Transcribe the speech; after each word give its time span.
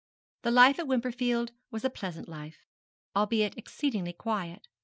The 0.41 0.49
life 0.49 0.79
at 0.79 0.87
Wimperfield 0.87 1.51
was 1.69 1.85
a 1.85 1.89
pleasant 1.91 2.27
life, 2.27 2.65
albeit 3.15 3.55
exceedingly 3.55 4.13
quiet. 4.13 4.67